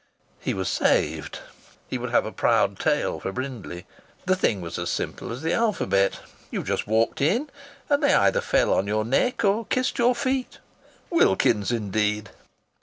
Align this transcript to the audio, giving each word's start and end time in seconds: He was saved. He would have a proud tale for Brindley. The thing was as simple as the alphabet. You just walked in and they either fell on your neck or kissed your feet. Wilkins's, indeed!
He 0.39 0.55
was 0.55 0.67
saved. 0.67 1.41
He 1.87 1.99
would 1.99 2.09
have 2.09 2.25
a 2.25 2.31
proud 2.31 2.79
tale 2.79 3.19
for 3.19 3.31
Brindley. 3.31 3.85
The 4.25 4.35
thing 4.35 4.59
was 4.59 4.79
as 4.79 4.89
simple 4.89 5.31
as 5.31 5.43
the 5.43 5.53
alphabet. 5.53 6.21
You 6.49 6.63
just 6.63 6.87
walked 6.87 7.21
in 7.21 7.51
and 7.87 8.01
they 8.01 8.15
either 8.15 8.41
fell 8.41 8.73
on 8.73 8.87
your 8.87 9.05
neck 9.05 9.45
or 9.45 9.67
kissed 9.67 9.99
your 9.99 10.15
feet. 10.15 10.57
Wilkins's, 11.11 11.71
indeed! 11.71 12.31